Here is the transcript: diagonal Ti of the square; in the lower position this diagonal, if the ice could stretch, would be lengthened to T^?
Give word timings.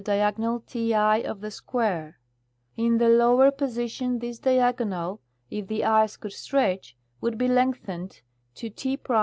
diagonal 0.03 0.61
Ti 0.61 0.95
of 1.23 1.41
the 1.41 1.51
square; 1.51 2.17
in 2.75 2.97
the 2.97 3.07
lower 3.07 3.51
position 3.51 4.17
this 4.17 4.39
diagonal, 4.39 5.21
if 5.51 5.67
the 5.67 5.83
ice 5.85 6.17
could 6.17 6.33
stretch, 6.33 6.97
would 7.19 7.37
be 7.37 7.47
lengthened 7.47 8.23
to 8.55 8.71
T^? 8.71 8.97